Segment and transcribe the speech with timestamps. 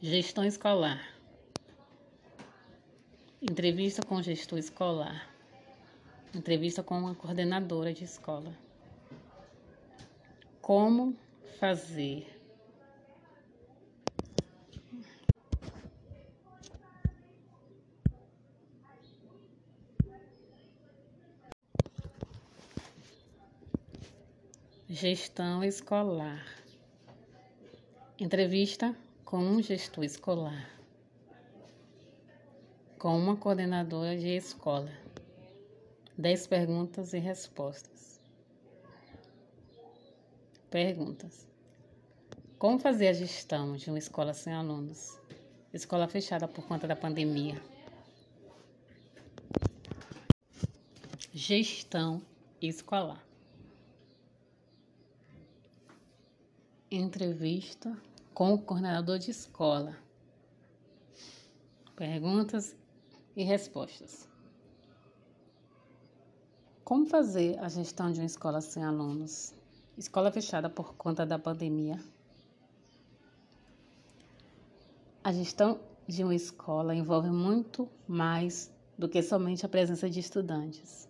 [0.00, 1.12] Gestão escolar.
[3.42, 5.28] Entrevista com gestor escolar.
[6.32, 8.56] Entrevista com uma coordenadora de escola.
[10.62, 11.16] Como
[11.58, 12.32] fazer
[24.88, 26.46] Gestão escolar.
[28.16, 28.96] Entrevista
[29.28, 30.66] com um gestor escolar.
[32.98, 34.90] Com uma coordenadora de escola.
[36.16, 38.18] Dez perguntas e respostas.
[40.70, 41.46] Perguntas:
[42.58, 45.20] Como fazer a gestão de uma escola sem alunos?
[45.74, 47.60] Escola fechada por conta da pandemia.
[51.34, 52.22] Gestão
[52.62, 53.22] escolar.
[56.90, 57.94] Entrevista
[58.38, 59.96] com o coordenador de escola.
[61.96, 62.76] Perguntas
[63.34, 64.28] e respostas.
[66.84, 69.52] Como fazer a gestão de uma escola sem alunos?
[69.96, 71.98] Escola fechada por conta da pandemia.
[75.24, 81.08] A gestão de uma escola envolve muito mais do que somente a presença de estudantes.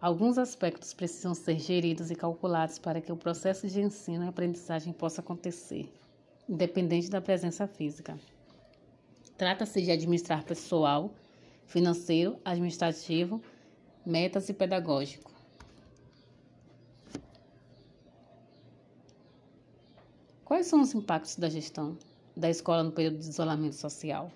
[0.00, 4.92] Alguns aspectos precisam ser geridos e calculados para que o processo de ensino e aprendizagem
[4.92, 5.88] possa acontecer,
[6.48, 8.18] independente da presença física.
[9.36, 11.12] Trata-se de administrar pessoal,
[11.66, 13.42] financeiro, administrativo,
[14.04, 15.32] metas e pedagógico.
[20.44, 21.96] Quais são os impactos da gestão
[22.36, 24.30] da escola no período de isolamento social?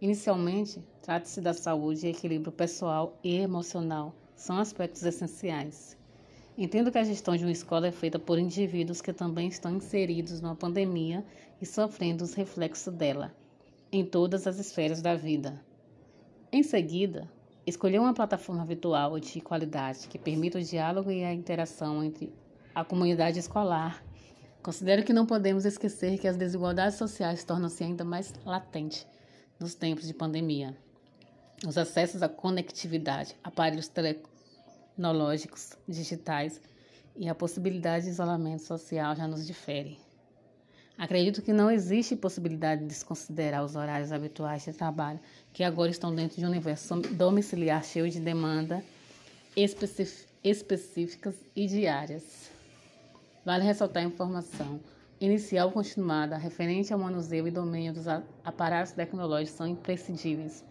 [0.00, 5.96] Inicialmente, trata-se da saúde e equilíbrio pessoal e emocional são aspectos essenciais.
[6.56, 10.40] Entendo que a gestão de uma escola é feita por indivíduos que também estão inseridos
[10.40, 11.24] numa pandemia
[11.60, 13.34] e sofrendo os reflexos dela,
[13.90, 15.60] em todas as esferas da vida.
[16.52, 17.28] Em seguida,
[17.66, 22.32] escolher uma plataforma virtual de qualidade que permita o diálogo e a interação entre
[22.72, 24.04] a comunidade escolar.
[24.62, 29.04] Considero que não podemos esquecer que as desigualdades sociais tornam-se ainda mais latentes
[29.58, 30.76] nos tempos de pandemia.
[31.66, 33.88] Os acessos à conectividade, aparelhos
[34.94, 36.60] tecnológicos digitais
[37.16, 39.98] e a possibilidade de isolamento social já nos difere.
[40.96, 45.18] Acredito que não existe possibilidade de desconsiderar os horários habituais de trabalho
[45.52, 48.84] que agora estão dentro de um universo domiciliar cheio de demanda
[49.56, 52.50] específicas e diárias.
[53.44, 54.80] Vale ressaltar a informação
[55.20, 58.06] inicial continuada referente ao manuseio e domínio dos
[58.44, 60.62] aparatos tecnológicos são imprescindíveis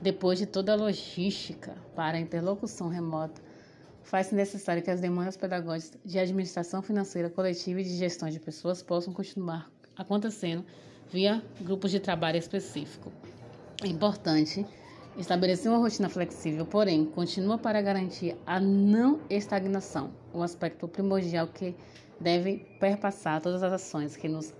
[0.00, 3.40] depois de toda a logística para a interlocução remota,
[4.06, 8.80] faz-se necessário que as demandas pedagógicas de administração financeira coletiva e de gestão de pessoas
[8.80, 10.64] possam continuar acontecendo
[11.10, 13.12] via grupos de trabalho específico.
[13.82, 14.64] É importante
[15.18, 21.74] estabelecer uma rotina flexível, porém, continua para garantir a não estagnação, o aspecto primordial que
[22.20, 24.54] deve perpassar todas as ações que nos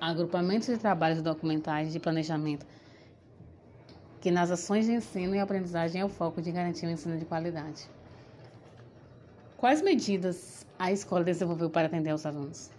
[0.00, 2.66] agrupamentos de trabalhos documentais de planejamento
[4.18, 7.18] que nas ações de ensino e aprendizagem é o foco de garantir o um ensino
[7.18, 7.95] de qualidade.
[9.58, 12.70] Quais medidas a escola desenvolveu para atender aos alunos?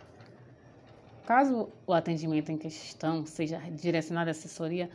[1.26, 4.88] Caso o atendimento em questão seja direcionado à assessoria,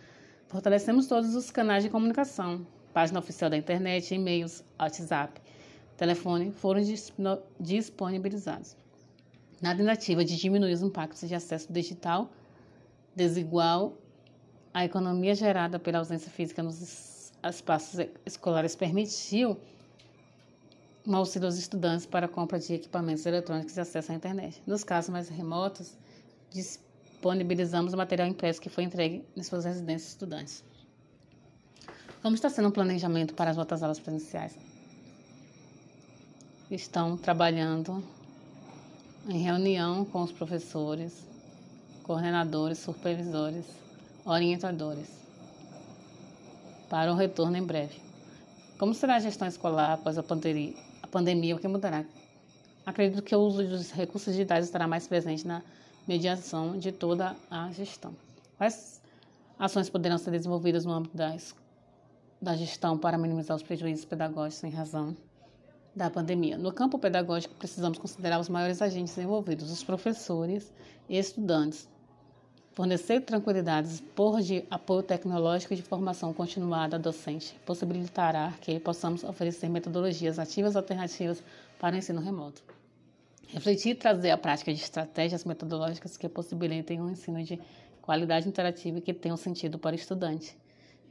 [0.47, 5.41] fortalecemos todos os canais de comunicação, página oficial da internet, e-mails, WhatsApp,
[5.97, 6.81] telefone foram
[7.59, 8.77] disponibilizados.
[9.61, 12.31] Na tentativa de diminuir os impactos de acesso digital
[13.15, 13.99] desigual
[14.73, 19.59] a economia gerada pela ausência física nos espaços escolares permitiu
[21.07, 24.63] um auxílio aos estudantes para a compra de equipamentos eletrônicos e acesso à internet.
[24.67, 25.97] Nos casos mais remotos,
[26.51, 30.65] disponibilizamos o material impresso que foi entregue em suas residências estudantes.
[32.23, 34.57] Como está sendo o planejamento para as outras aulas presenciais?
[36.71, 38.03] Estão trabalhando
[39.29, 41.13] em reunião com os professores,
[42.05, 43.65] coordenadores, supervisores
[44.25, 45.09] orientadores
[46.89, 48.01] para o retorno em breve.
[48.79, 50.92] Como será a gestão escolar após a pandemia?
[51.13, 52.07] Pandemia o que mudará?
[52.87, 55.63] Acredito que o uso dos recursos digitais estará mais presente na
[56.09, 58.17] mediação de toda a gestão.
[58.57, 58.99] Quais
[59.59, 61.37] ações poderão ser desenvolvidas no âmbito da,
[62.41, 65.15] da gestão para minimizar os prejuízos pedagógicos em razão
[65.95, 66.57] da pandemia?
[66.57, 70.73] No campo pedagógico, precisamos considerar os maiores agentes envolvidos, os professores
[71.11, 71.87] e estudantes,
[72.75, 79.69] Fornecer tranquilidades por de apoio tecnológico e de formação continuada docente possibilitará que possamos oferecer
[79.69, 81.45] metodologias ativas alternativas
[81.79, 82.63] para o ensino remoto.
[83.49, 87.61] Refletir e trazer a prática de estratégias metodológicas que possibilitem um ensino de
[88.01, 90.57] qualidade interativa e que tenham sentido para o estudante.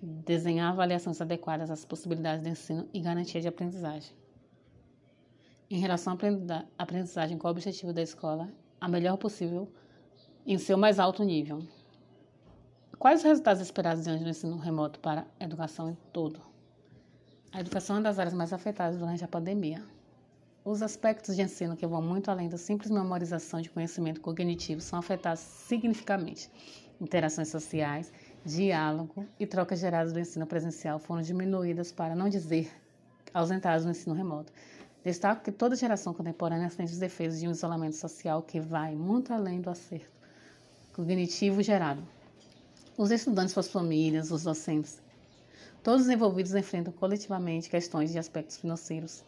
[0.01, 4.11] Desenhar avaliações adequadas às possibilidades de ensino e garantia de aprendizagem.
[5.69, 8.49] Em relação à aprendizagem, qual o objetivo da escola?
[8.79, 9.71] A melhor possível
[10.45, 11.61] em seu mais alto nível.
[12.97, 16.41] Quais os resultados esperados diante do ensino remoto para a educação em todo?
[17.51, 19.83] A educação é uma das áreas mais afetadas durante a pandemia.
[20.63, 24.97] Os aspectos de ensino que vão muito além da simples memorização de conhecimento cognitivo são
[24.97, 26.49] afetados significativamente.
[26.99, 28.11] Interações sociais,
[28.45, 32.71] diálogo e trocas geradas do ensino presencial foram diminuídas, para não dizer
[33.33, 34.51] ausentadas no ensino remoto.
[35.03, 39.33] Destaco que toda geração contemporânea sente os defeitos de um isolamento social que vai muito
[39.33, 40.20] além do acerto
[40.93, 42.01] cognitivo gerado.
[42.97, 45.01] Os estudantes, suas famílias, os docentes,
[45.83, 49.23] todos os envolvidos enfrentam coletivamente questões de aspectos financeiros,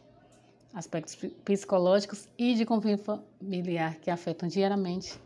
[0.74, 5.20] aspectos psicológicos e de convívio familiar que afetam diariamente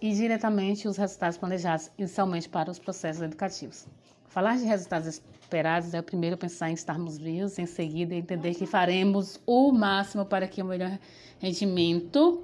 [0.00, 3.86] e diretamente os resultados planejados inicialmente para os processos educativos.
[4.28, 8.64] Falar de resultados esperados é o primeiro pensar em estarmos vivos, em seguida entender que
[8.64, 10.98] faremos o máximo para que o melhor
[11.40, 12.42] rendimento,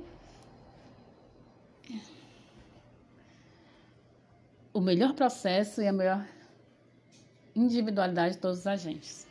[4.76, 6.22] o melhor processo e a melhor
[7.54, 9.26] individualidade de todos os agentes.